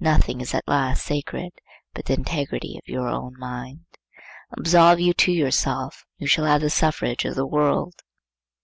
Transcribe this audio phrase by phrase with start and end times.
[0.00, 1.52] Nothing is at last sacred
[1.94, 3.82] but the integrity of your own mind.
[4.58, 7.94] Absolve you to yourself, and you shall have the suffrage of the world.